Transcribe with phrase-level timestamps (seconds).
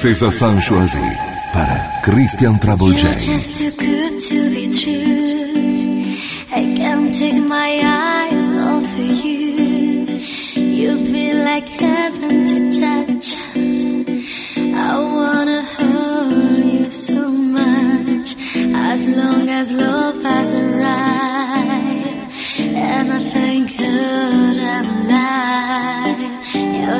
[0.00, 1.00] Princesa Sanchoisie
[1.52, 3.16] para Christian Travolger.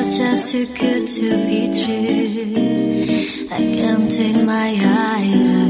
[0.09, 3.47] just too good to be true.
[3.51, 5.68] I can't take my eyes off.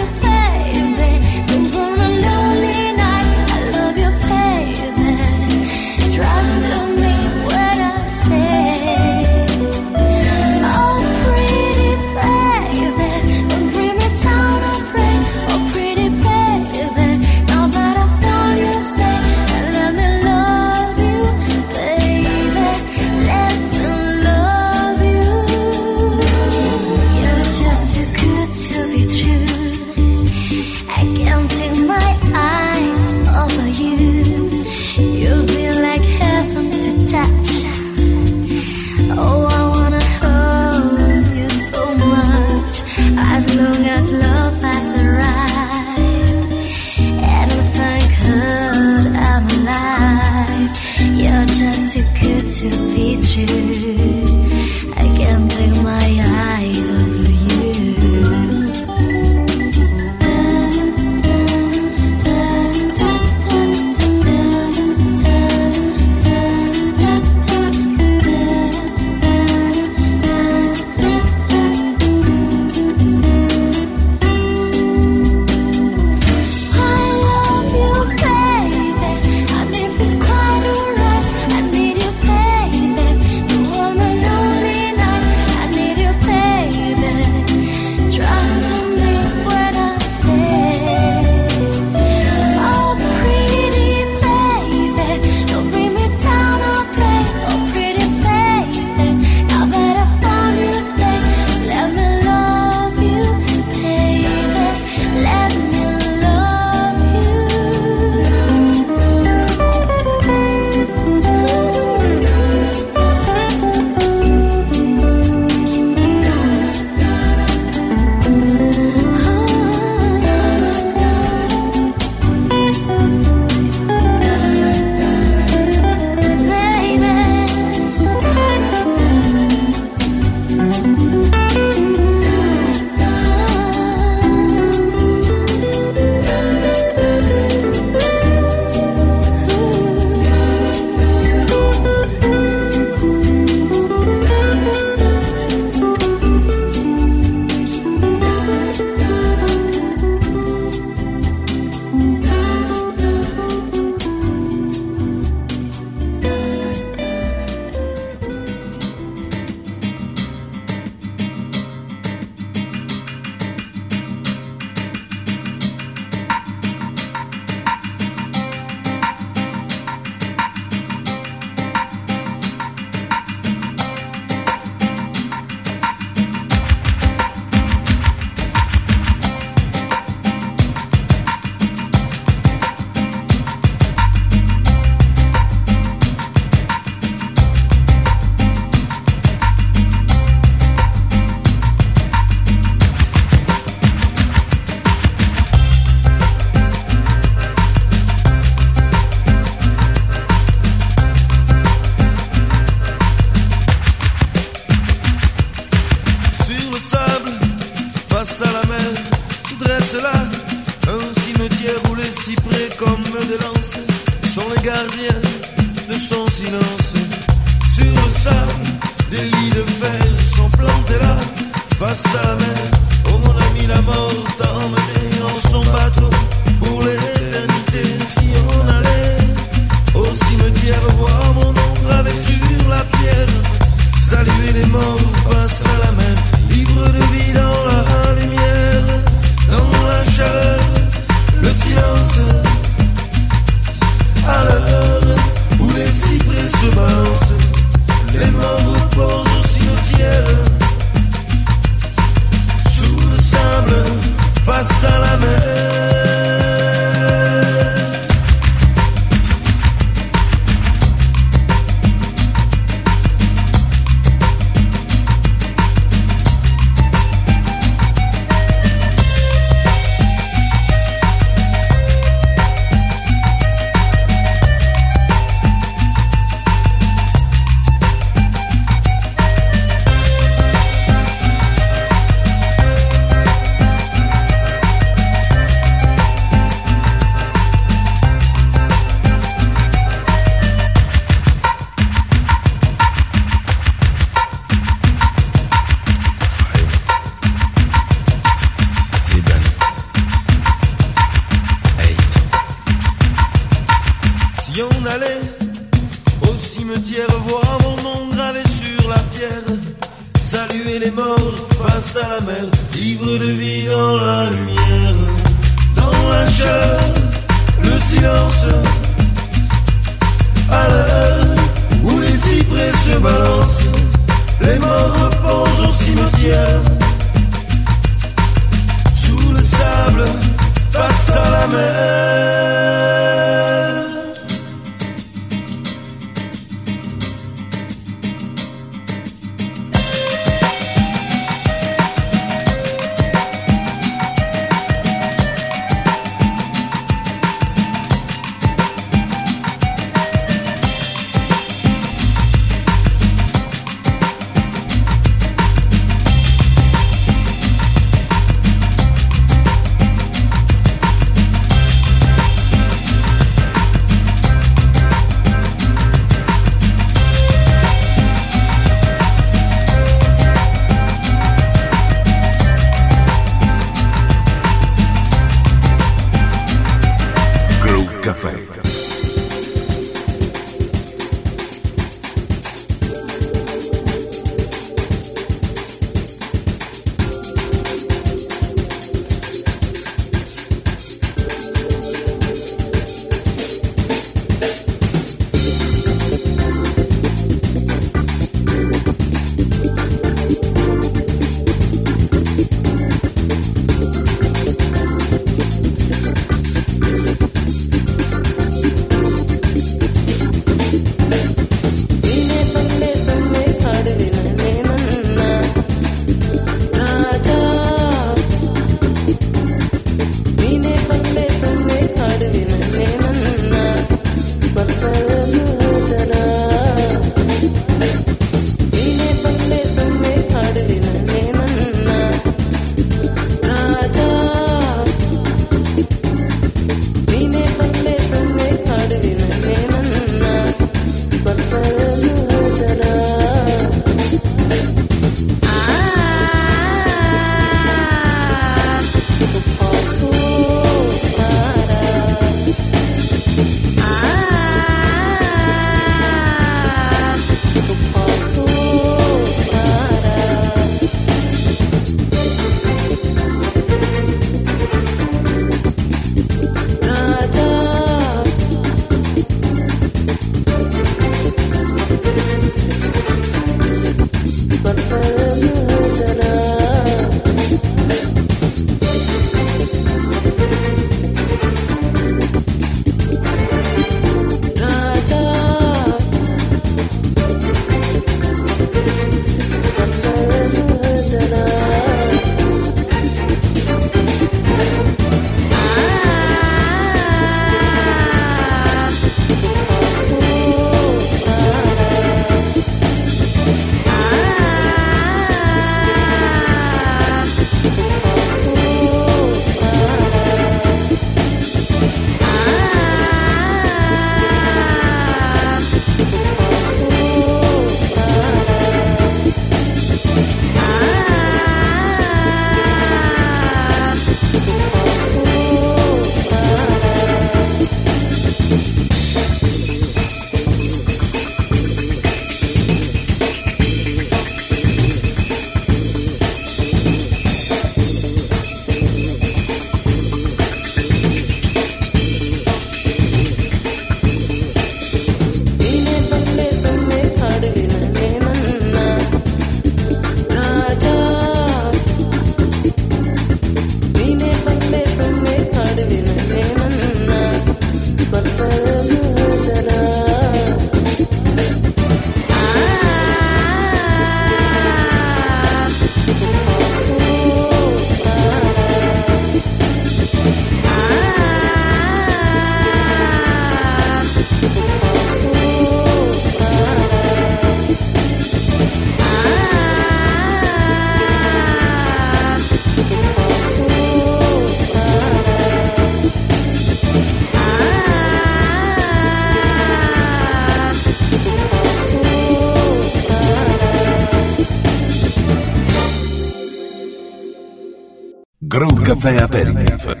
[599.01, 600.00] Café Aperitif.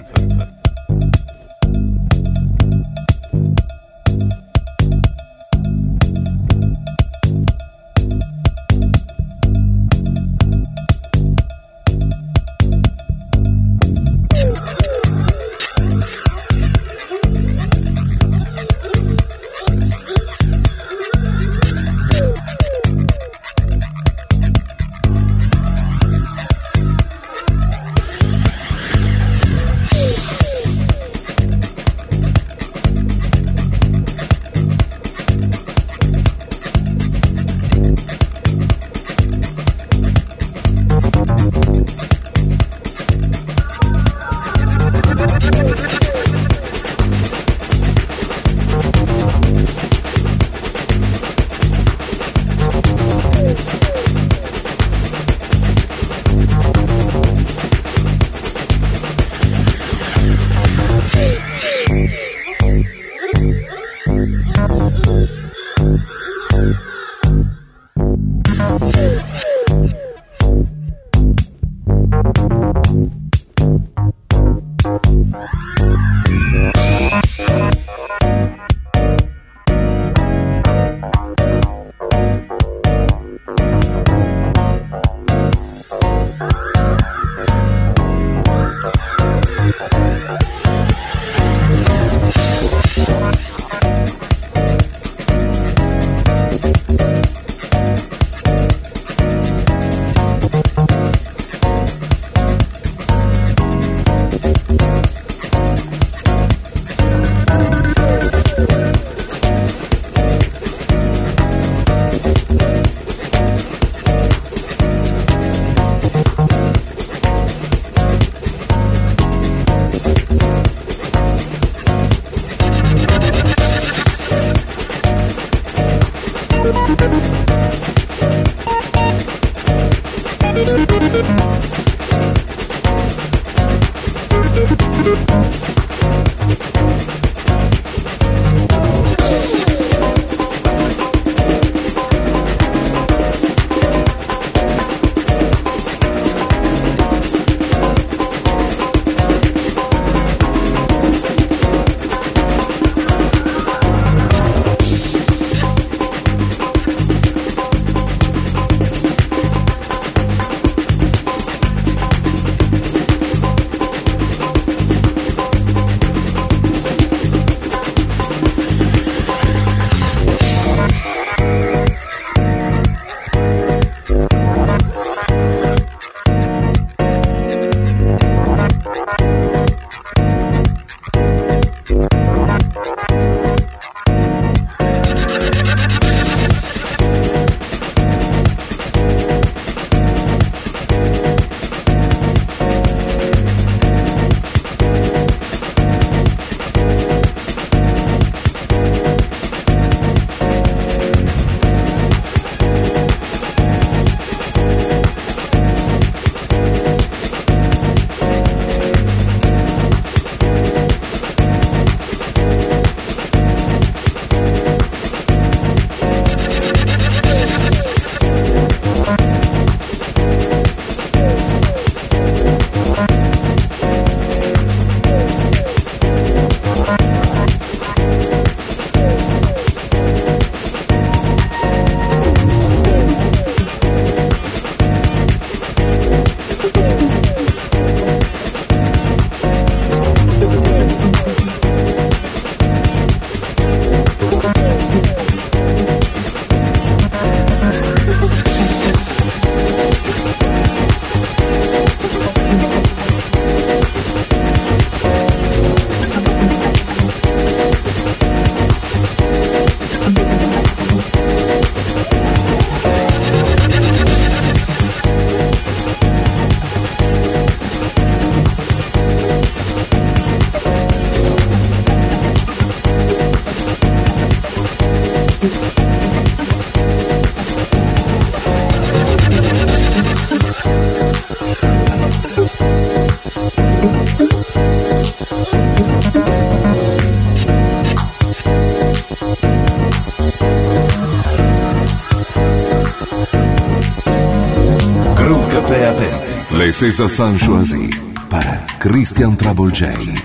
[296.71, 297.89] César Sanchoisi
[298.29, 300.20] para Christian Trouble J.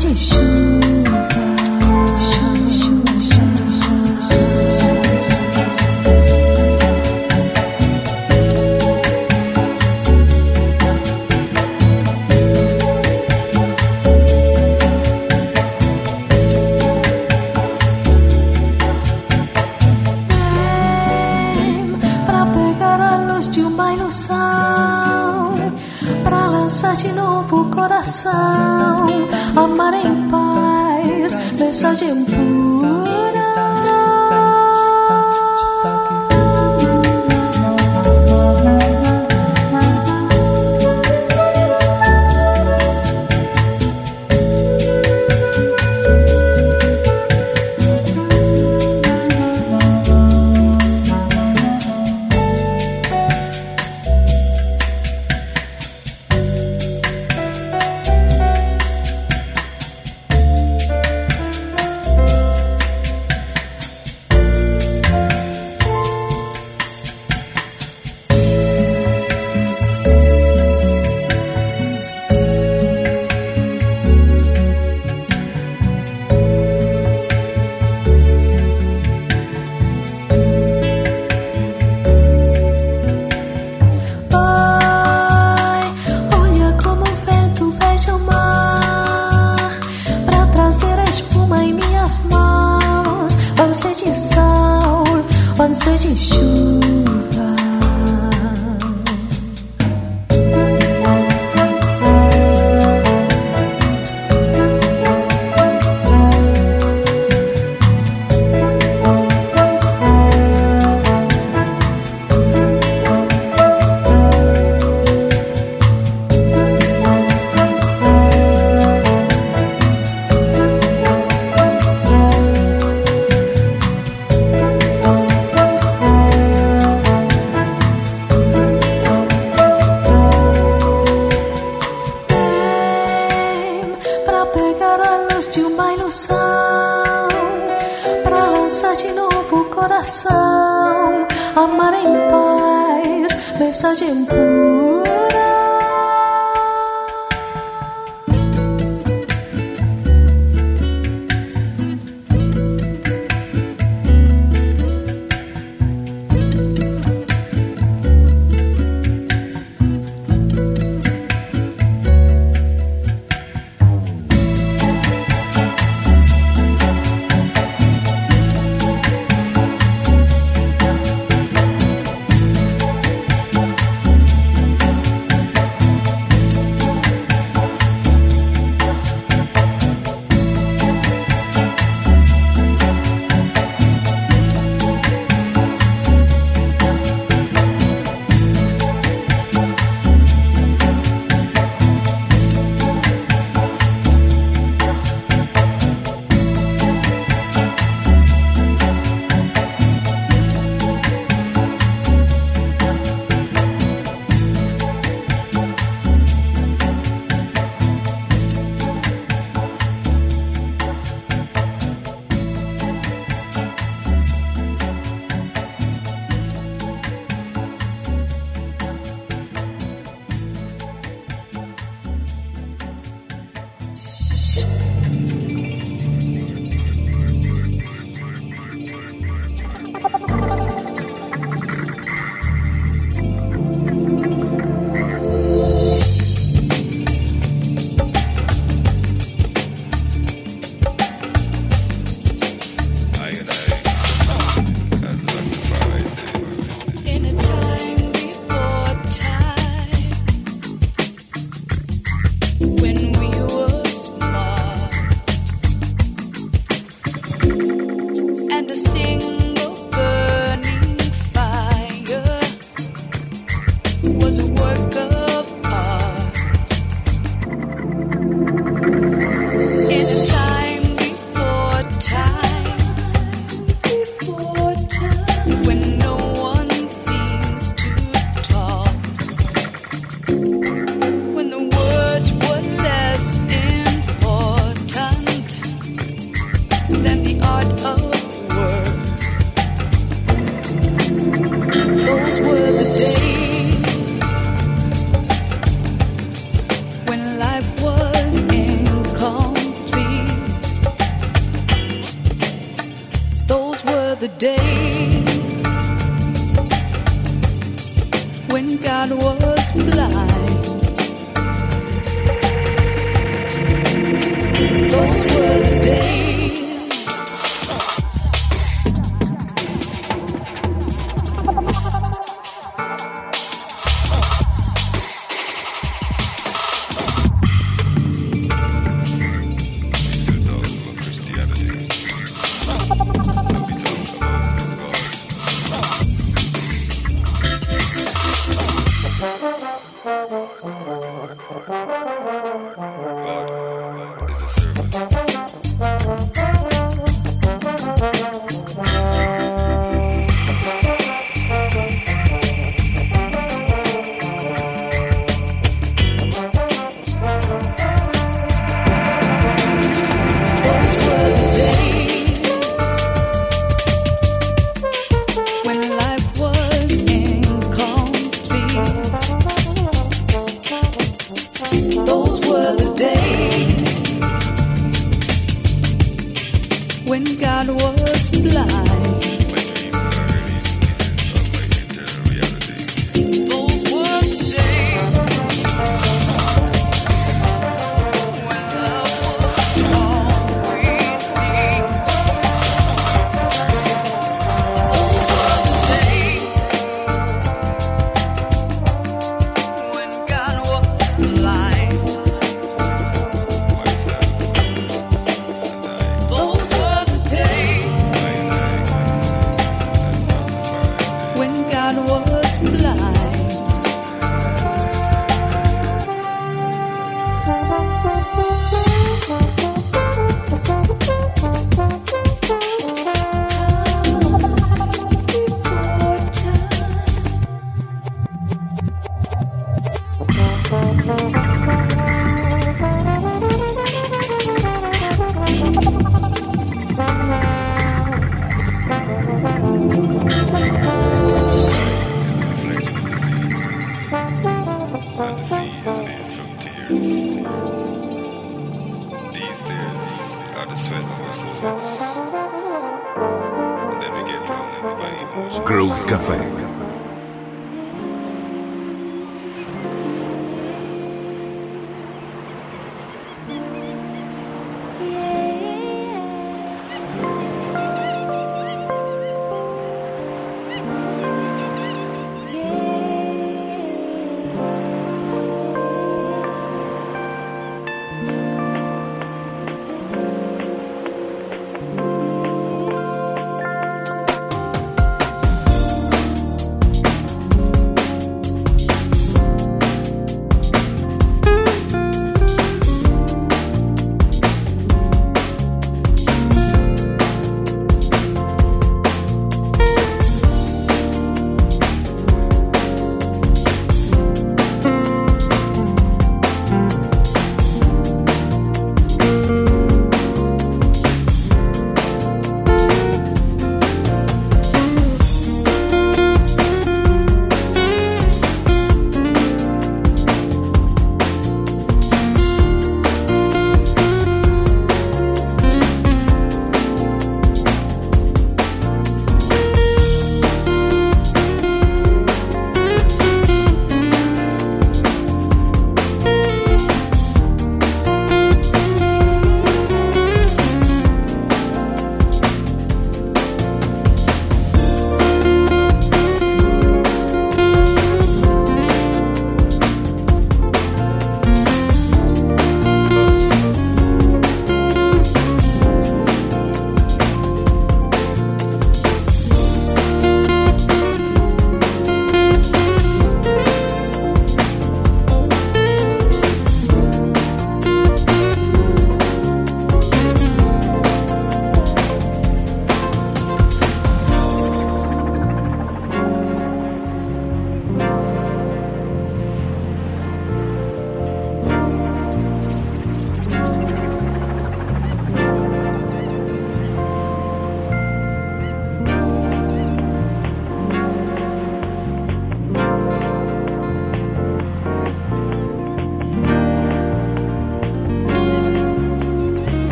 [0.00, 0.29] 继续。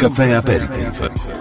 [0.00, 1.39] Grow Café Aperitif.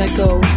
[0.00, 0.49] I go.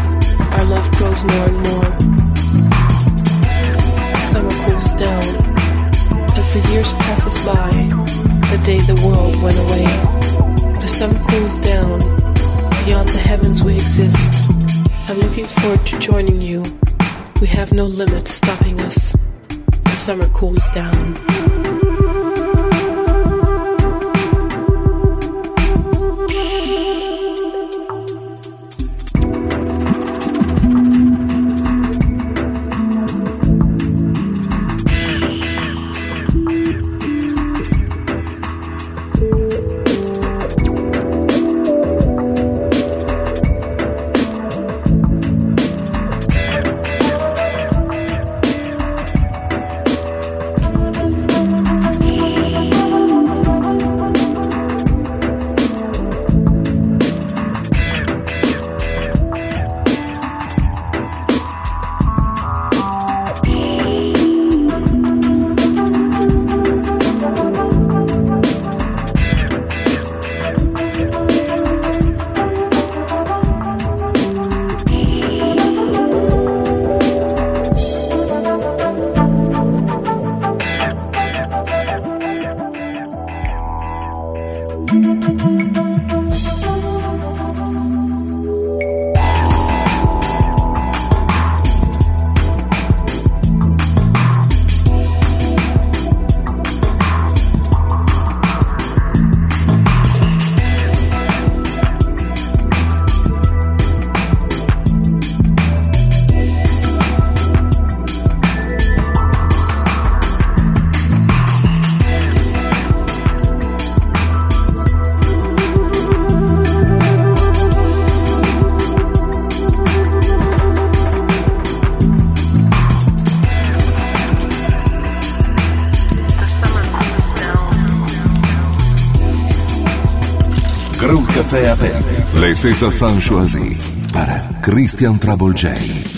[132.64, 133.78] César Sanchoisi
[134.14, 136.13] para Christian Travolgei.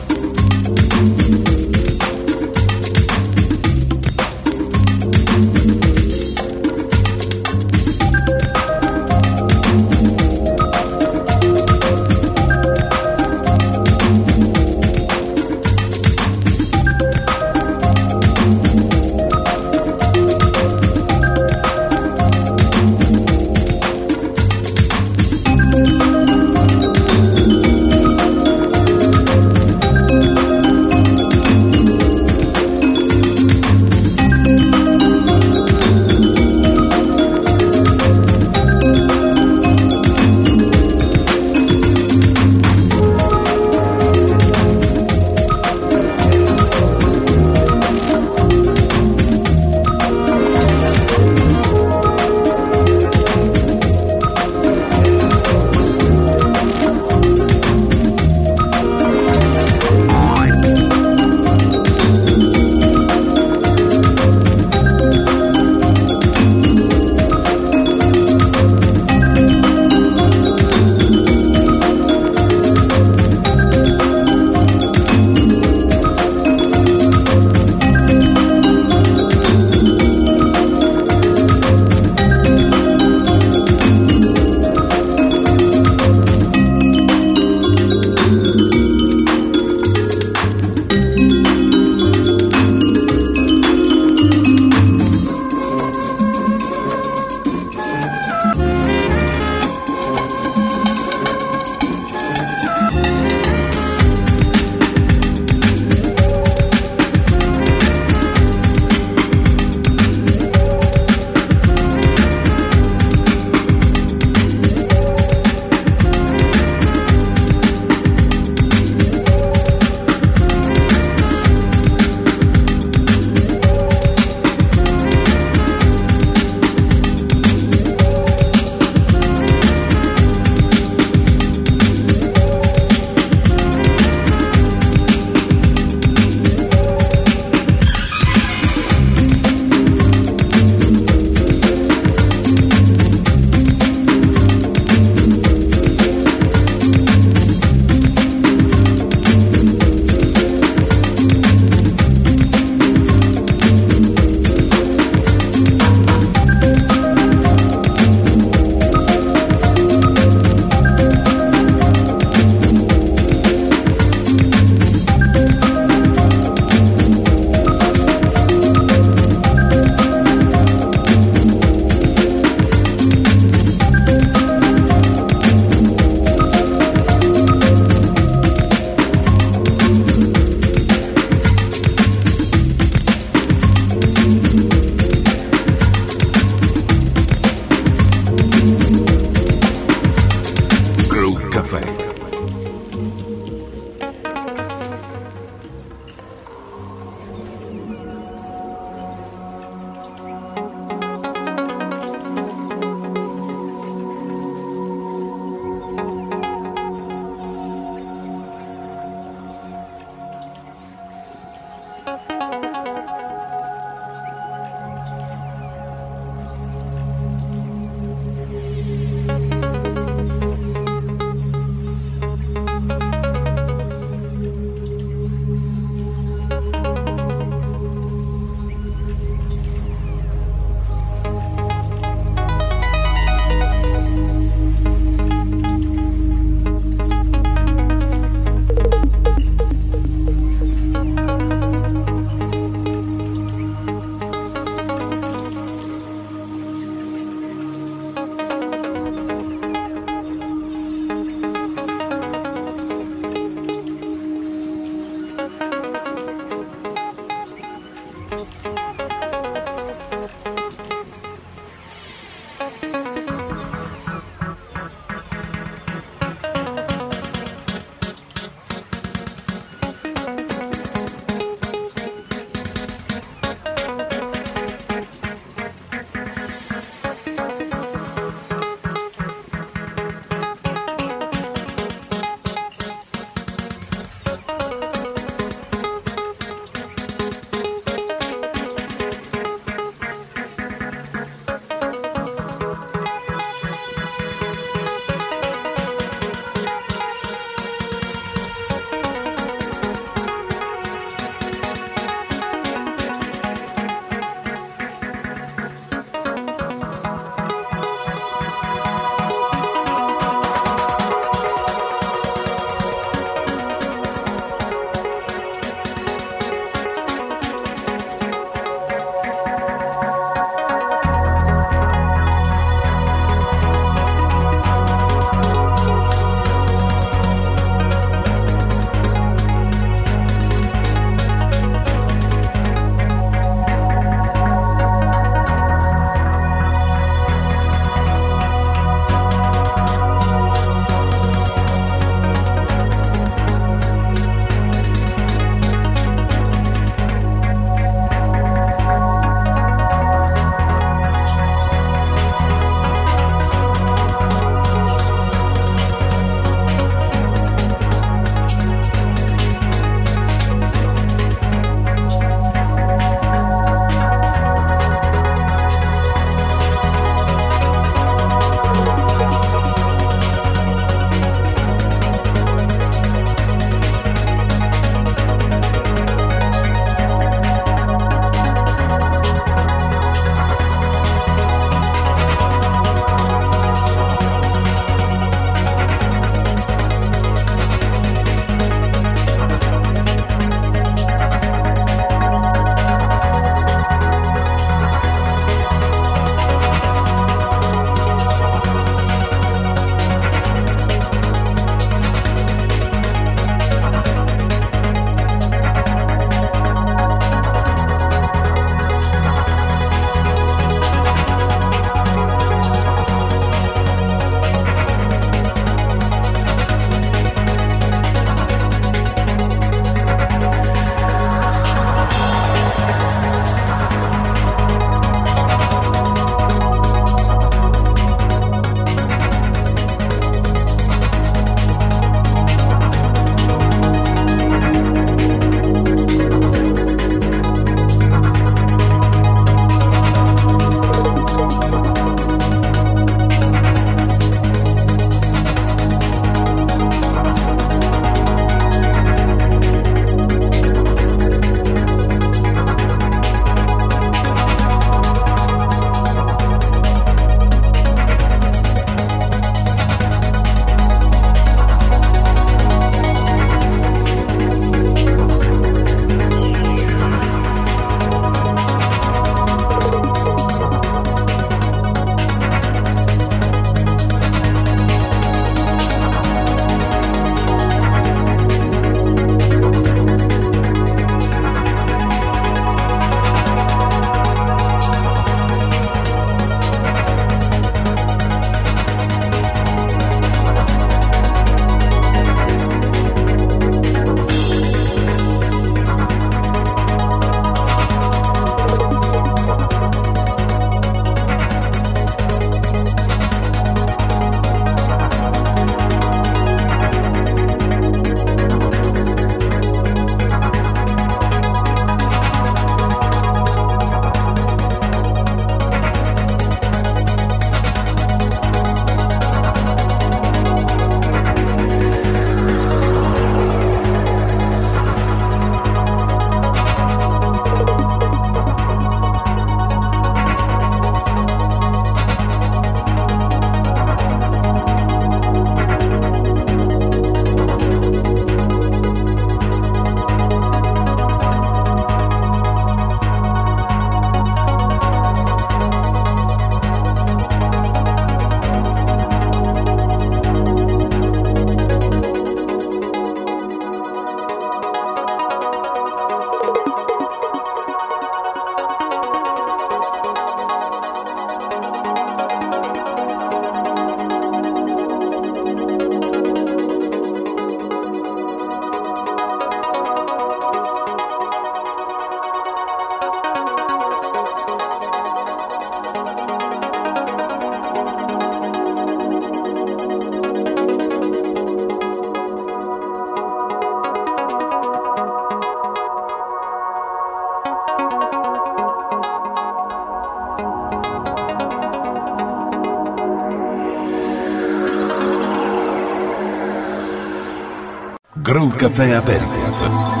[598.31, 600.00] Crew Café Aperitif.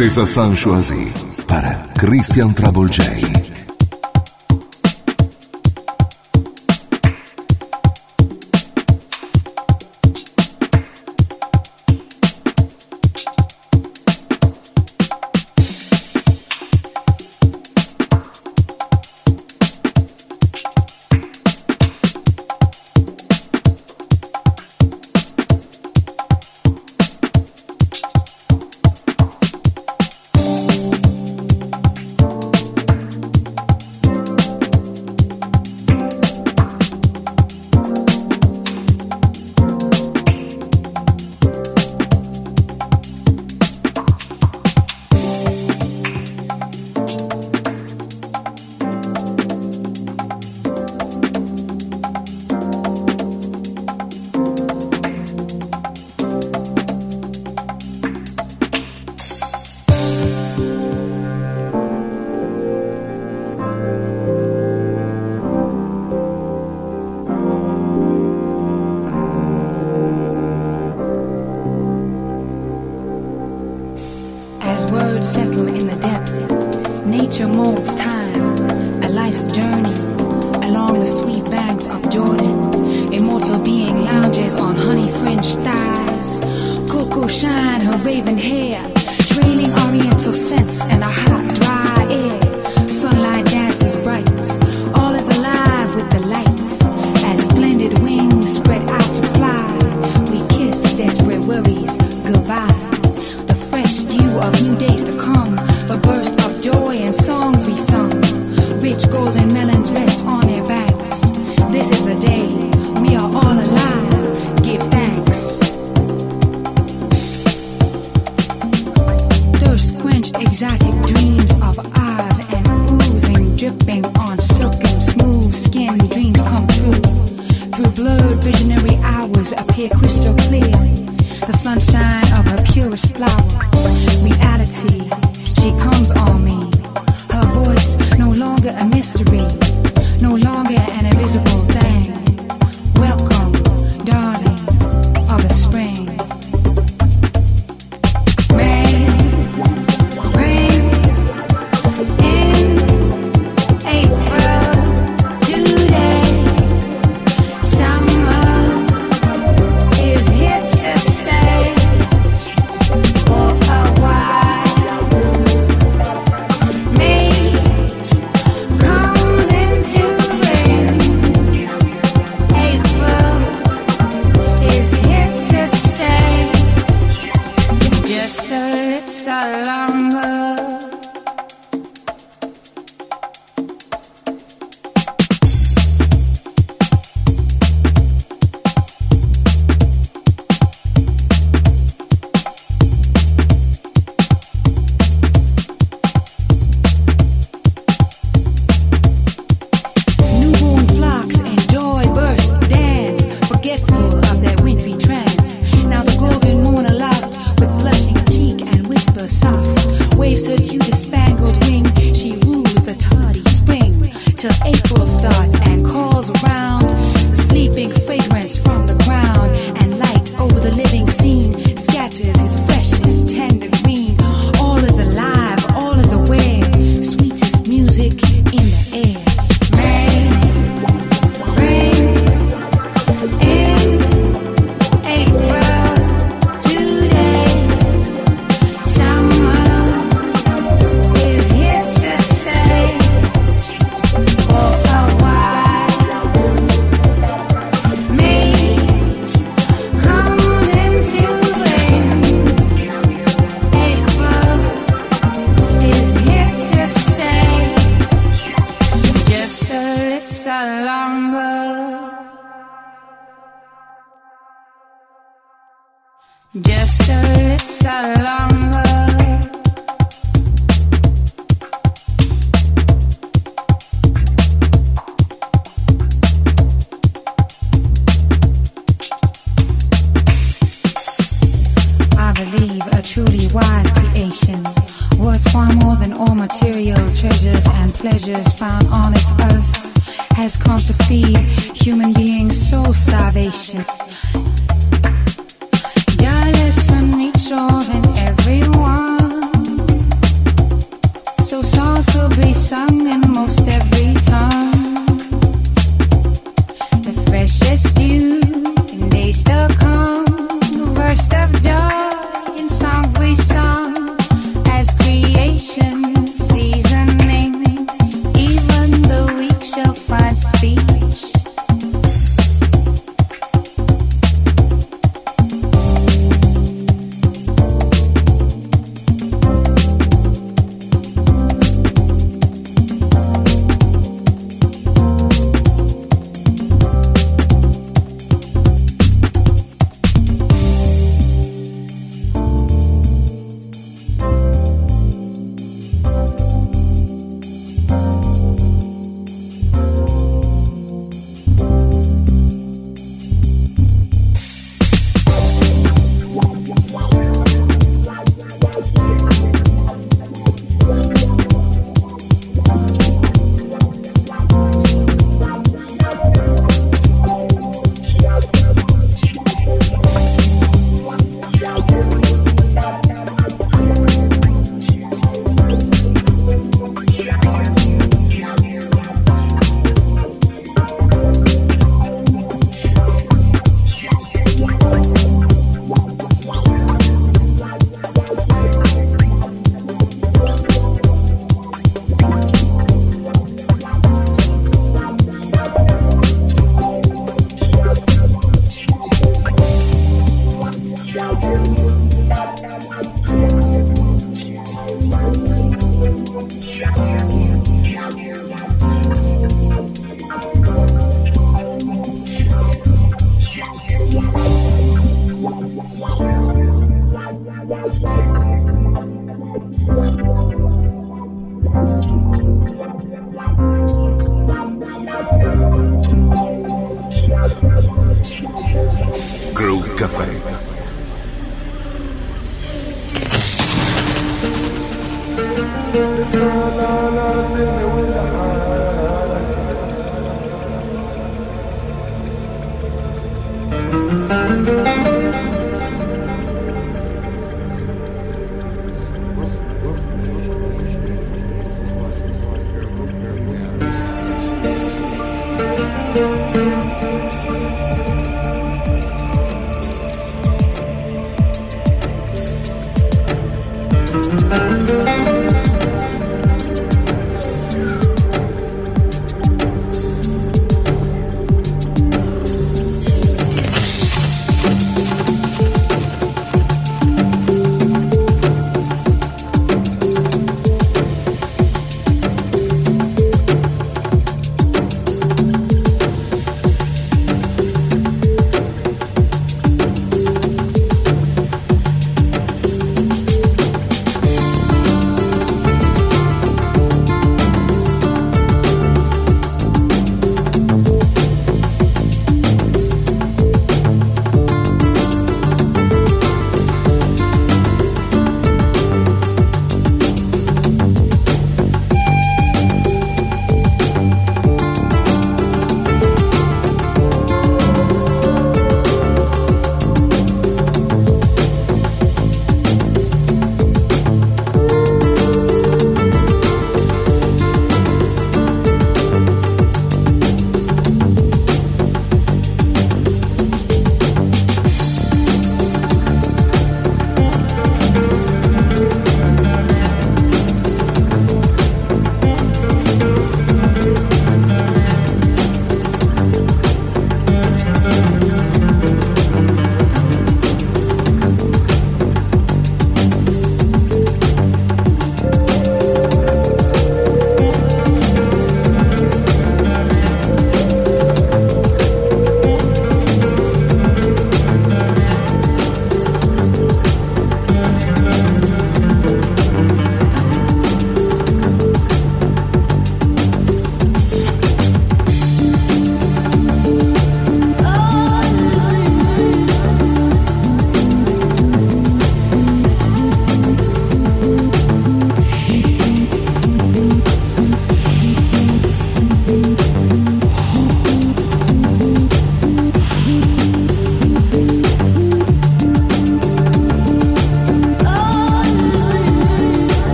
[0.00, 0.06] Aperitif.
[0.06, 1.12] Les César San Choisi
[1.46, 3.39] para Christian Trouble J.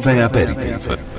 [0.00, 1.09] Caffè Aperitif.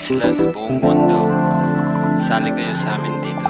[0.00, 1.28] Isla sa buong mundo.
[2.24, 3.49] Sali kayo sa amin dito.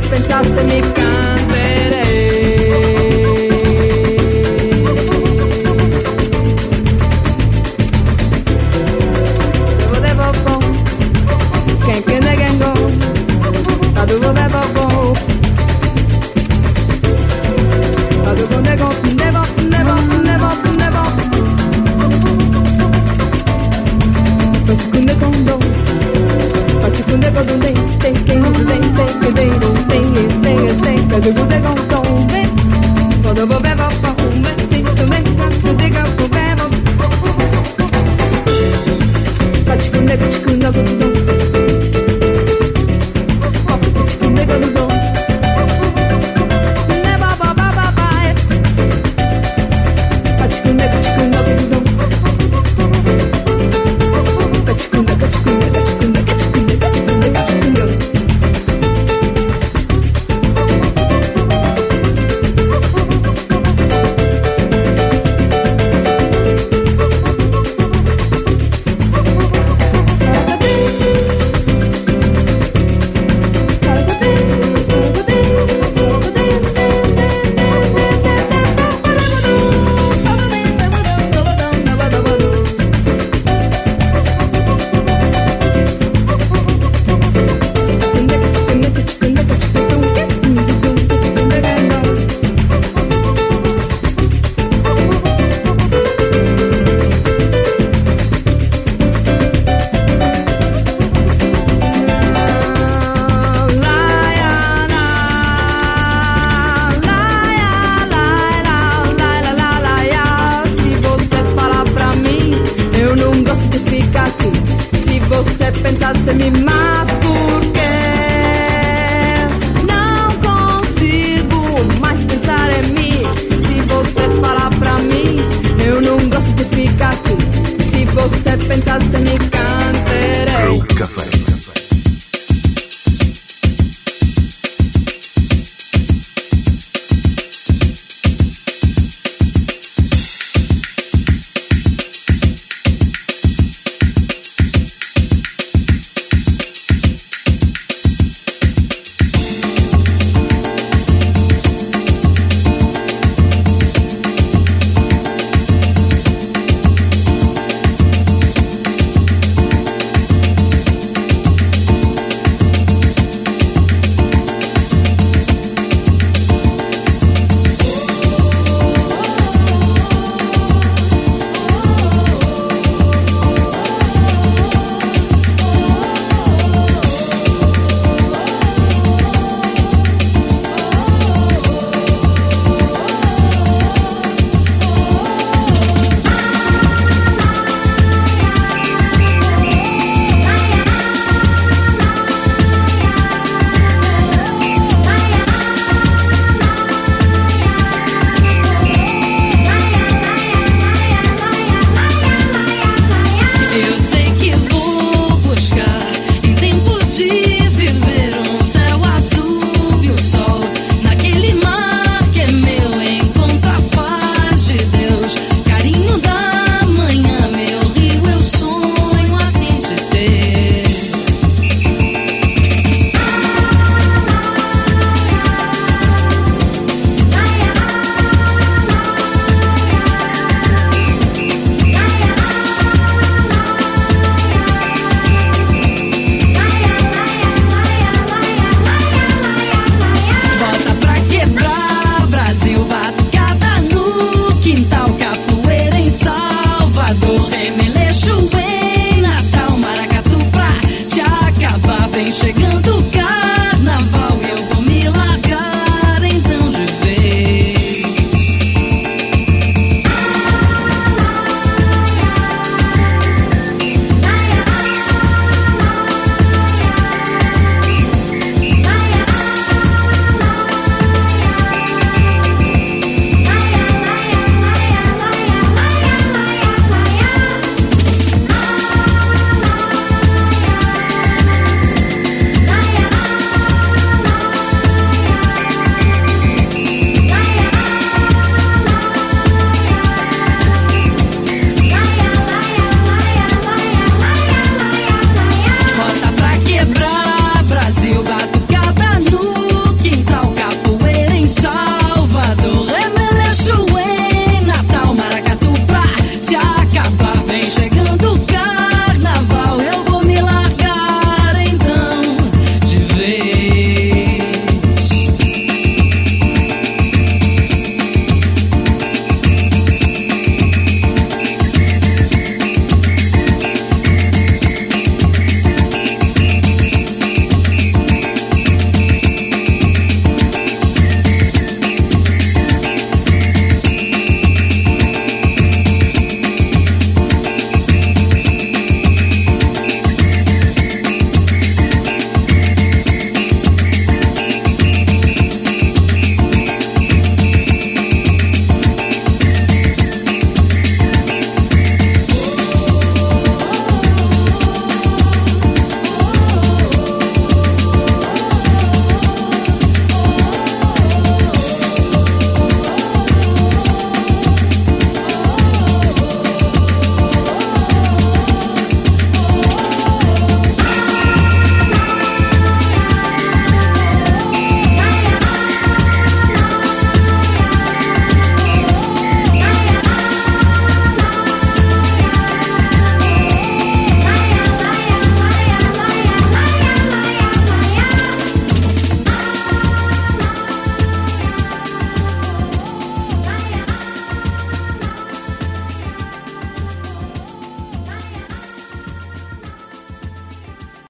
[0.00, 1.37] pensarse mi cara.